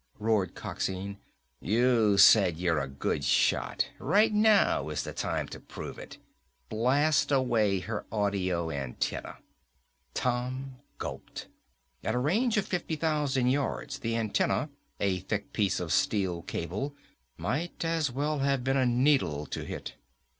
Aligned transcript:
roared 0.17 0.55
Coxine. 0.55 1.19
"You 1.59 2.17
said 2.17 2.57
you're 2.57 2.79
a 2.79 2.87
good 2.87 3.23
shot. 3.23 3.89
Right 3.99 4.33
now 4.33 4.89
is 4.89 5.03
the 5.03 5.13
time 5.13 5.47
to 5.49 5.59
prove 5.59 5.99
it. 5.99 6.17
Blast 6.69 7.31
away 7.31 7.81
her 7.81 8.07
audio 8.11 8.71
antenna!" 8.71 9.37
Tom 10.15 10.77
gulped. 10.97 11.49
At 12.03 12.15
a 12.15 12.17
range 12.17 12.57
of 12.57 12.65
fifty 12.65 12.95
thousand 12.95 13.49
yards, 13.49 13.99
the 13.99 14.15
antenna, 14.17 14.71
a 14.99 15.19
thick 15.19 15.53
piece 15.53 15.79
of 15.79 15.93
steel 15.93 16.41
cable, 16.41 16.95
might 17.37 17.85
as 17.85 18.09
well 18.11 18.39
have 18.39 18.63
been 18.63 18.77
a 18.77 18.87
needle 18.87 19.45
to 19.45 19.63
hit. 19.63 19.93